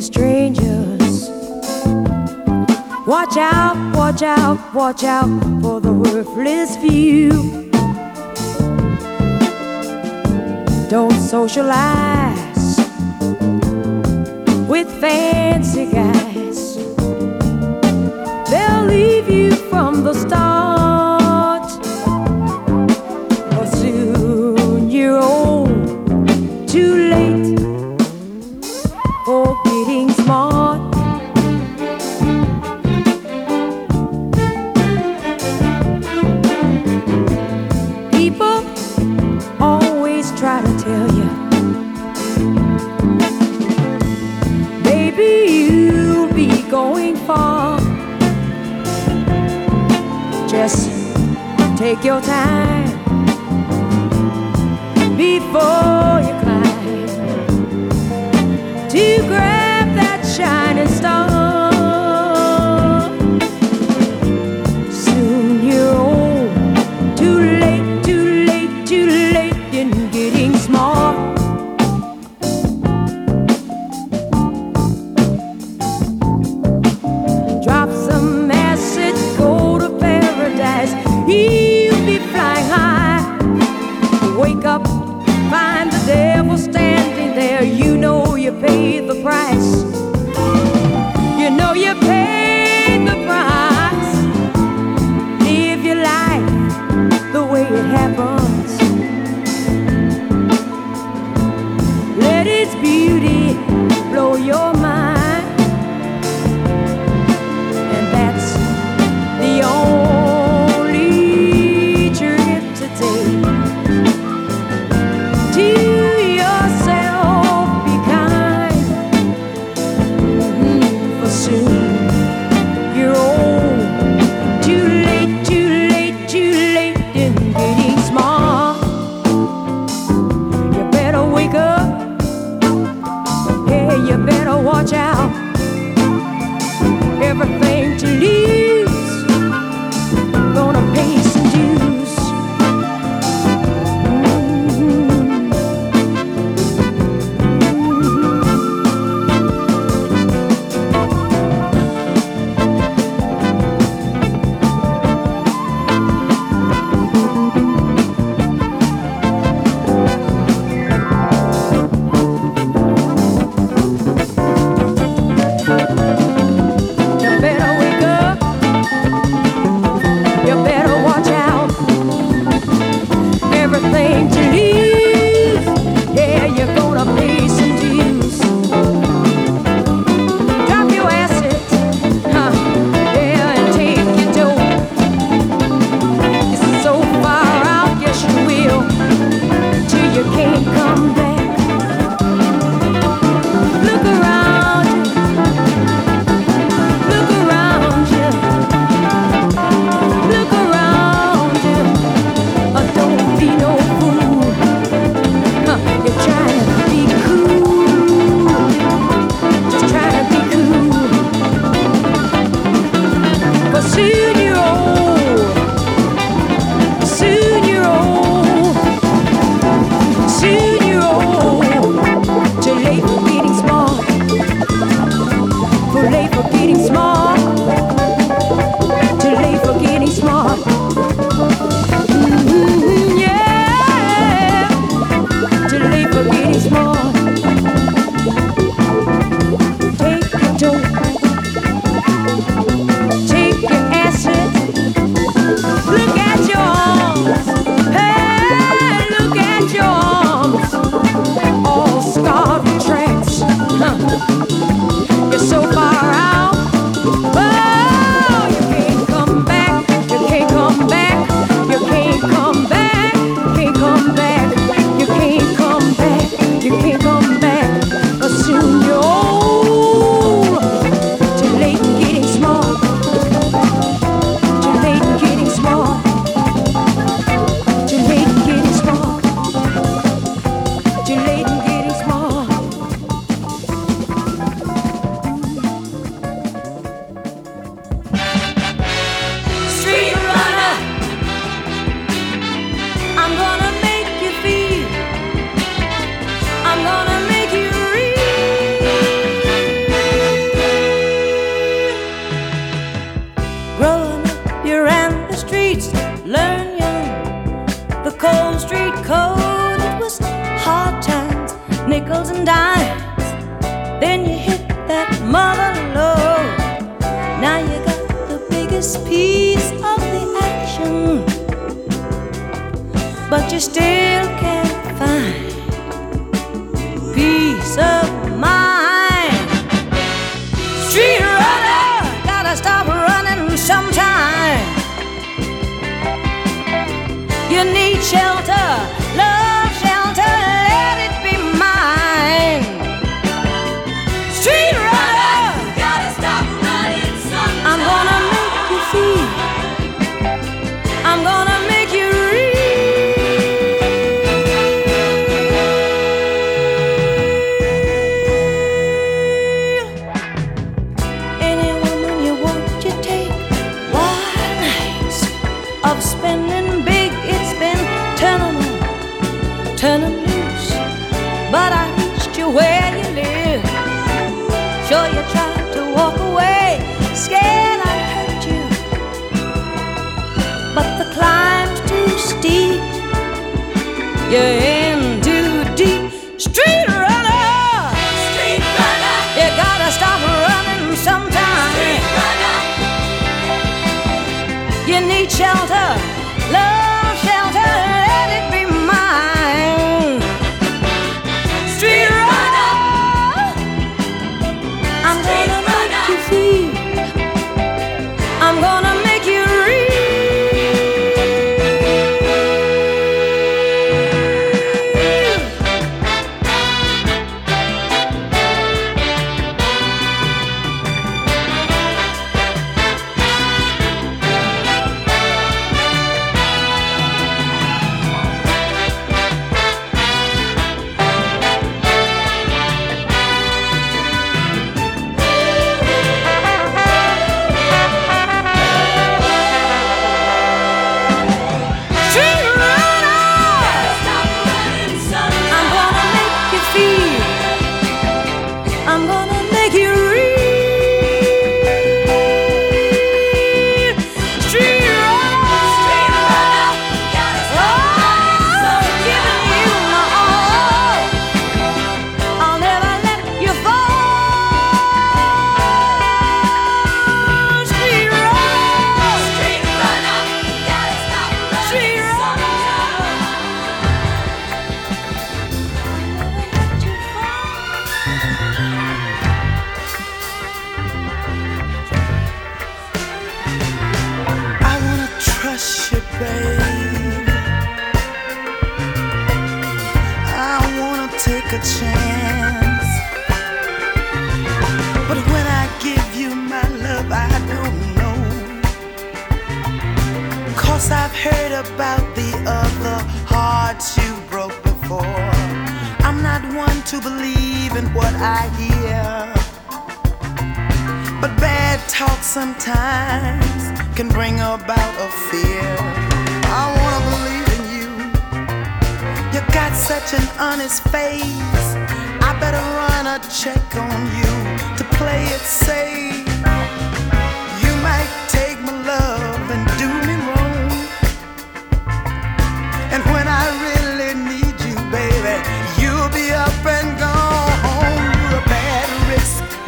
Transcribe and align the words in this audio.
strangers. 0.00 1.28
Watch 3.06 3.36
out, 3.36 3.96
watch 3.96 4.22
out, 4.22 4.74
watch 4.74 5.04
out 5.04 5.28
for 5.62 5.80
the 5.80 5.92
worthless 5.92 6.76
few. 6.76 7.30
Don't 10.88 11.20
socialize 11.20 12.76
with 14.68 14.88
fancy 15.00 15.90
guys, 15.90 16.76
they'll 18.50 18.86
leave 18.86 19.28
you 19.28 19.52
from 19.70 20.04
the 20.04 20.14
start. 20.14 20.69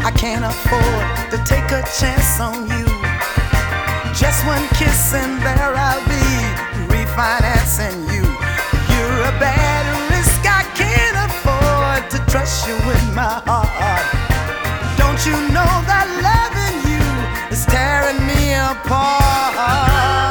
I 0.05 0.11
can't 0.11 0.45
afford 0.45 1.31
to 1.31 1.39
take 1.47 1.71
a 1.71 1.83
chance 1.99 2.41
on 2.41 2.67
you. 2.67 2.87
Just 4.13 4.45
one 4.47 4.67
kiss 4.75 5.15
and 5.15 5.41
there 5.43 5.75
I'll 5.75 6.03
be 6.11 6.27
refinancing 6.91 8.11
you. 8.11 8.25
You're 8.91 9.21
a 9.31 9.35
bad 9.39 9.85
risk, 10.11 10.43
I 10.43 10.65
can't 10.75 11.19
afford 11.31 12.11
to 12.11 12.19
trust 12.31 12.67
you 12.67 12.75
with 12.87 13.05
my 13.15 13.43
heart. 13.47 14.07
Don't 14.99 15.23
you 15.25 15.39
know 15.55 15.71
that 15.87 16.07
loving 16.29 16.79
you 16.91 17.03
is 17.53 17.65
tearing 17.67 18.19
me 18.27 18.55
apart? 18.55 20.22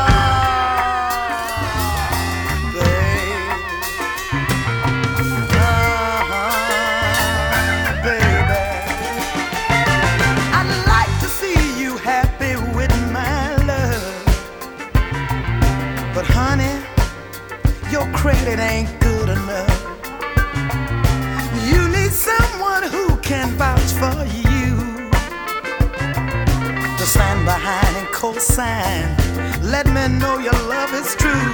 sign. 28.51 29.15
Let 29.62 29.86
me 29.88 30.03
know 30.20 30.38
your 30.38 30.60
love 30.75 30.93
is 30.93 31.15
true. 31.15 31.48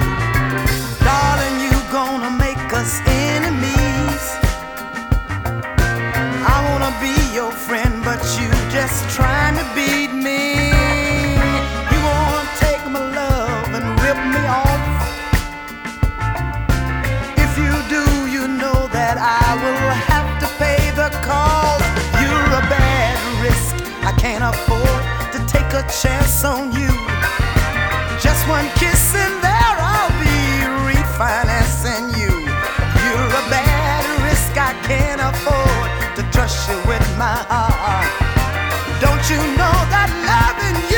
Darling, 1.06 1.56
you 1.64 1.76
gonna 1.92 2.30
make 2.30 2.72
us 2.72 2.98
in. 3.06 3.27
chance 25.90 26.44
on 26.44 26.70
you. 26.72 26.88
Just 28.20 28.46
one 28.48 28.68
kiss 28.76 29.14
and 29.14 29.34
there 29.42 29.76
I'll 29.80 30.12
be 30.20 30.36
refinancing 30.92 32.12
you. 32.18 32.32
You're 33.02 33.30
a 33.32 33.44
bad 33.48 34.04
risk 34.22 34.52
I 34.56 34.74
can't 34.86 35.20
afford 35.20 35.88
to 36.16 36.22
trust 36.30 36.68
you 36.68 36.76
with 36.86 37.06
my 37.16 37.38
heart. 37.48 38.10
Don't 39.00 39.24
you 39.30 39.40
know 39.56 39.76
that 39.92 40.10
loving 40.28 40.78
you? 40.92 40.97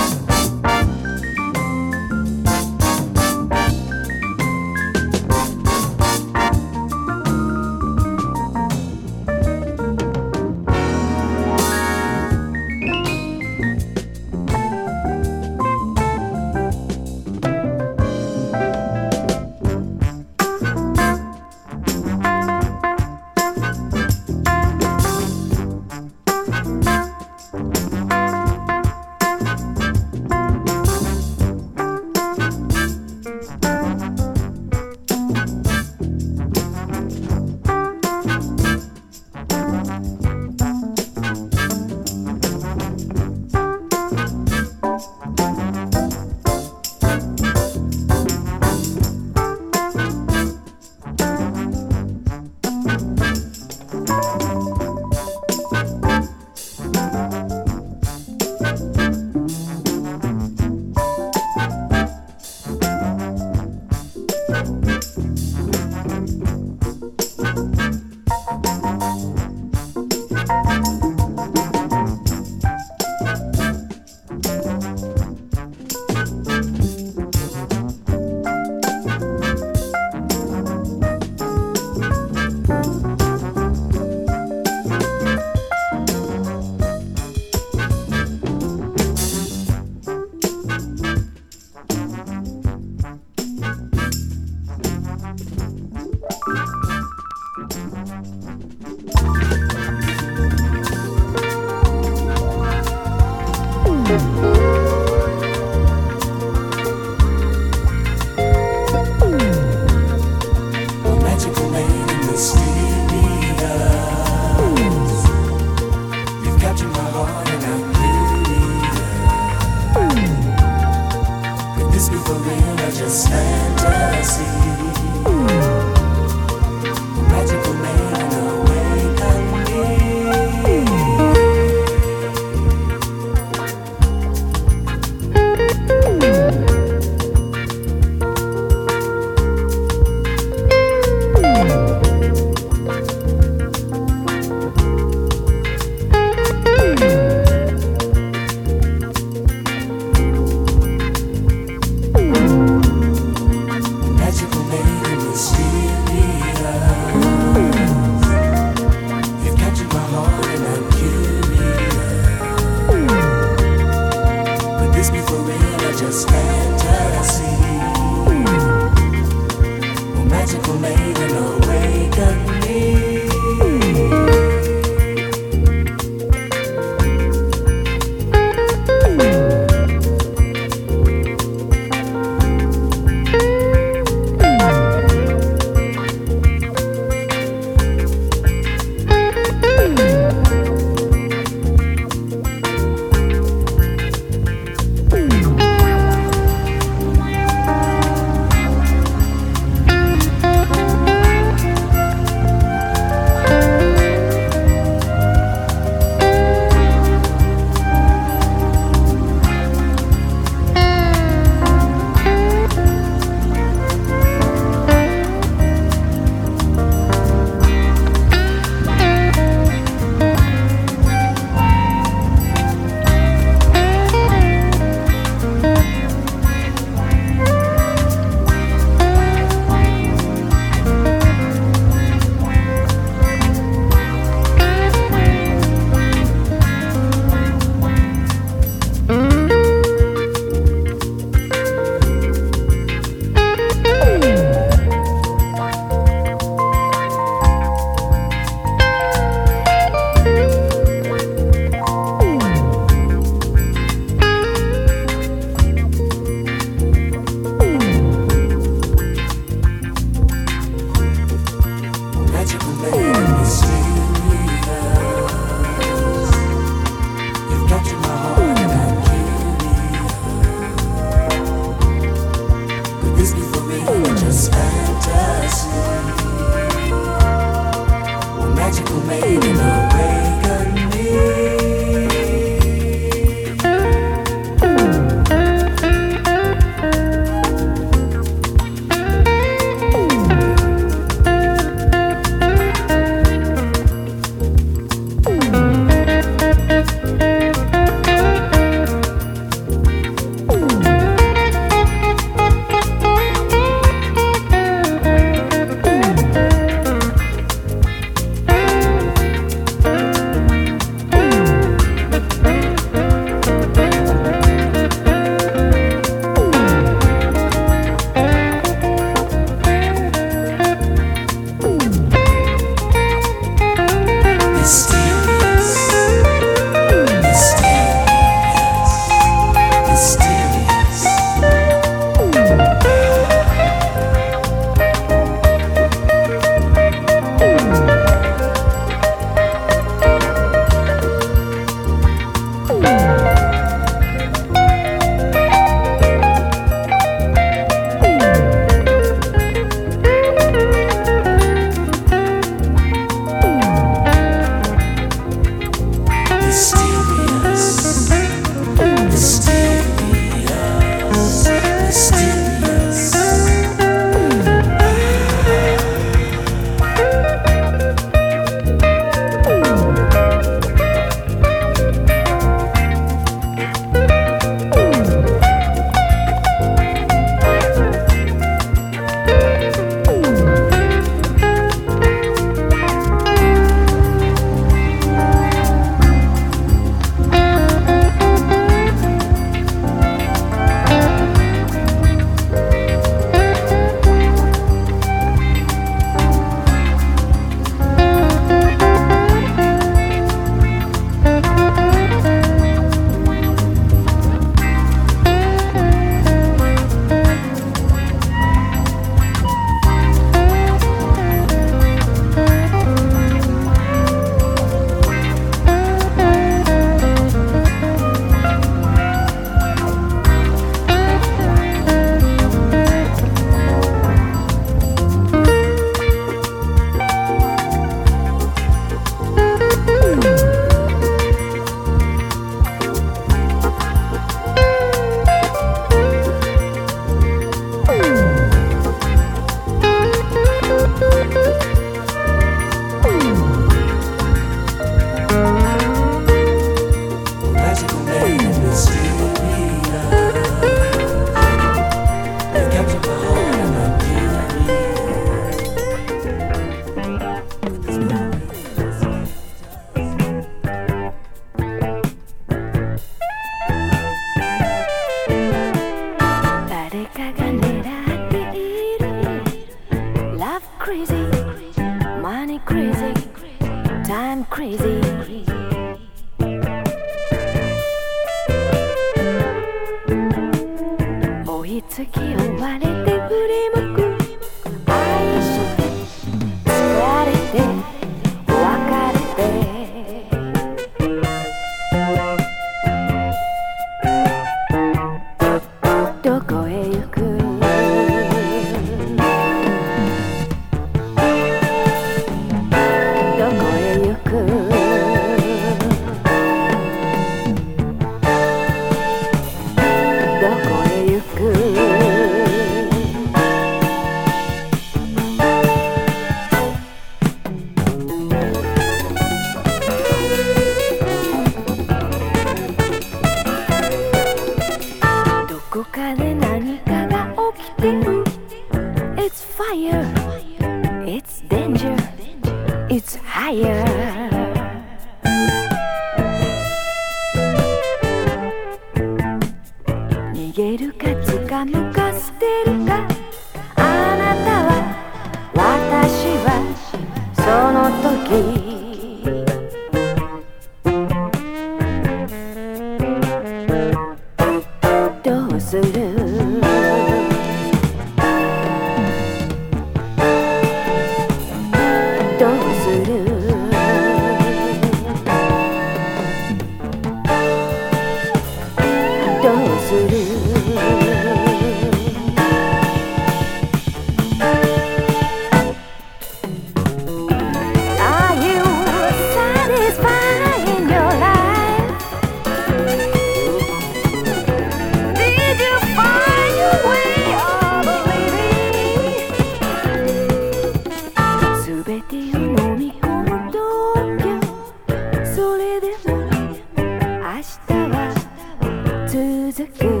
was 599.51 599.59
a 599.59 599.65
girl. 599.65 600.00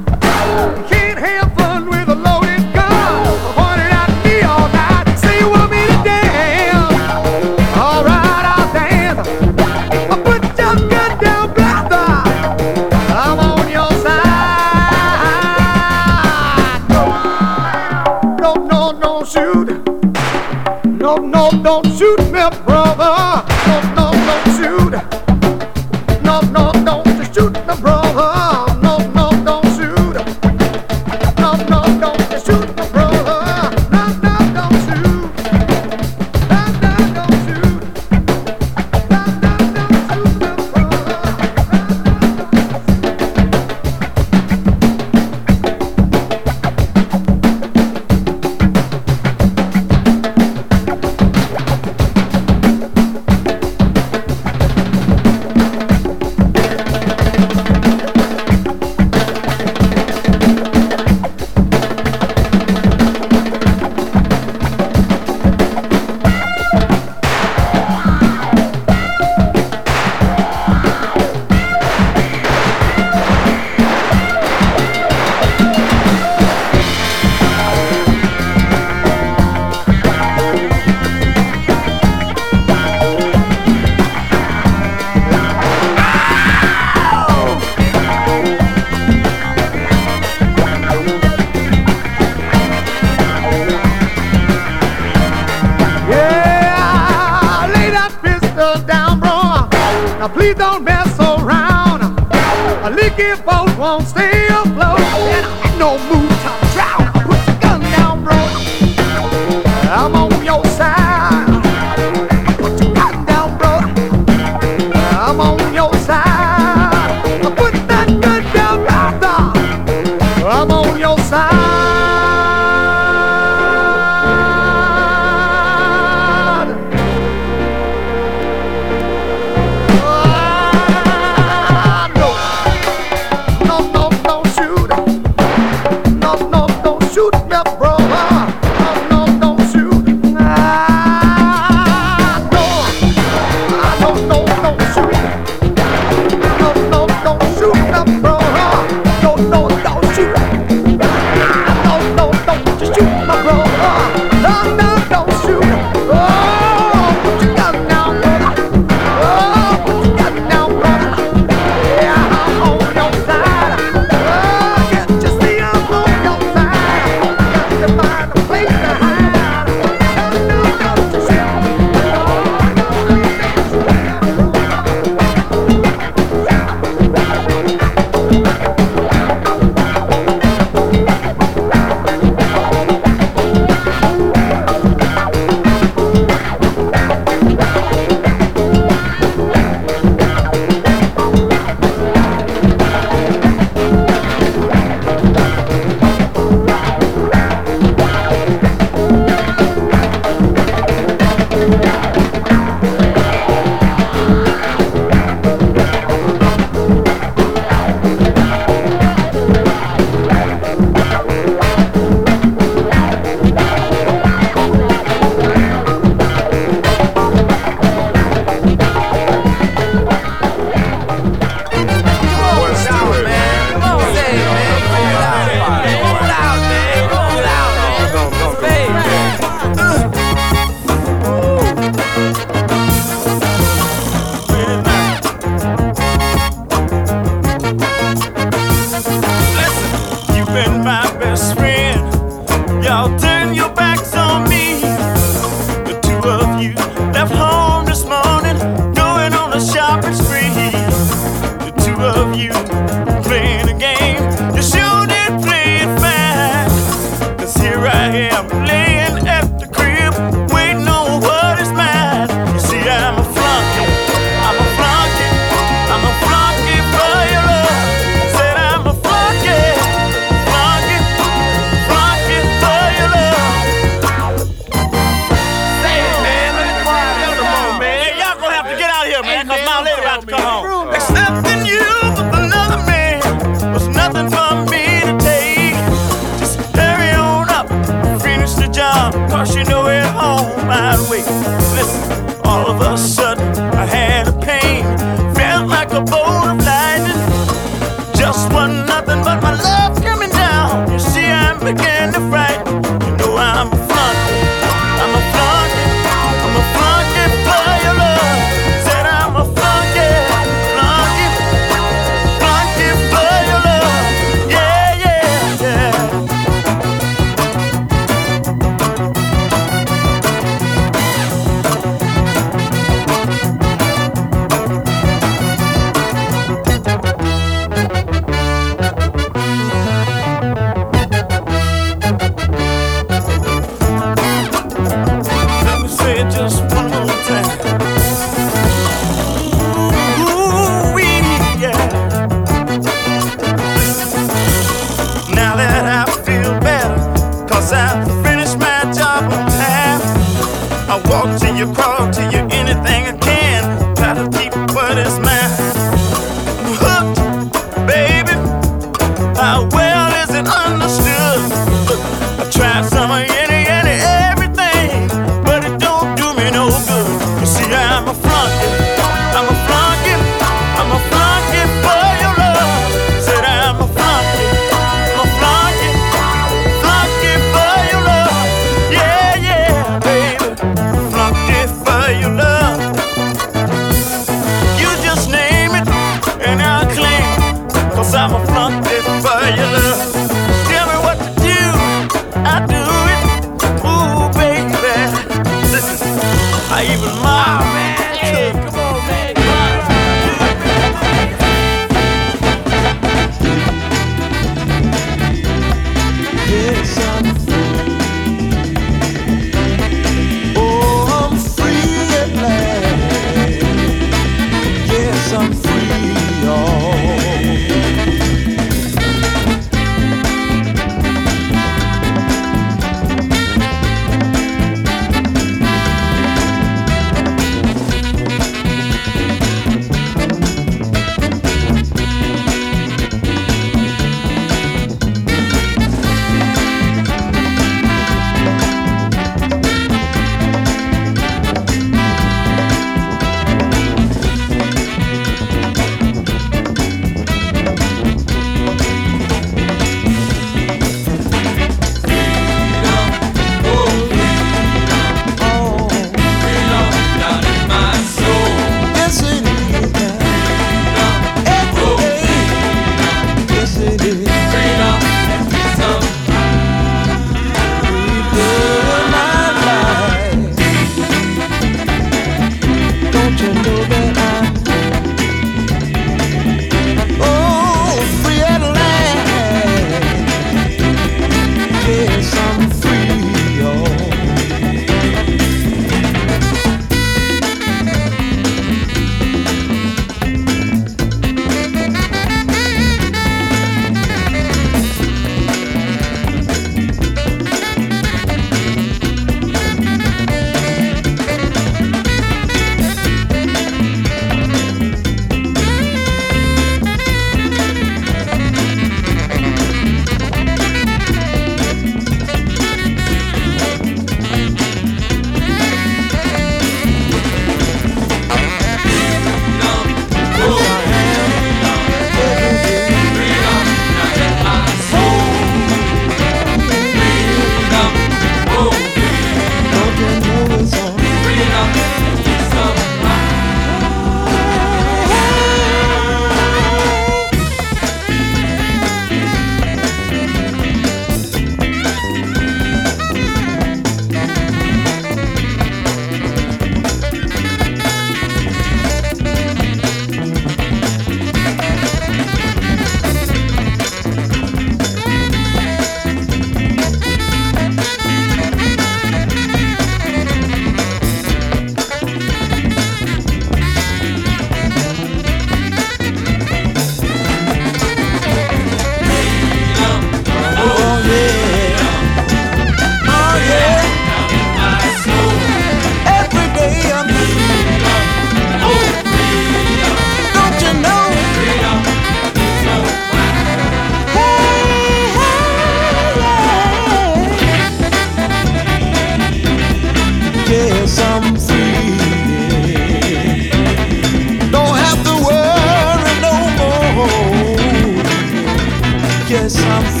something 599.49 600.00